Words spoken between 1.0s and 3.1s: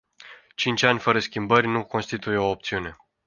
schimbări nu constituie o opțiune.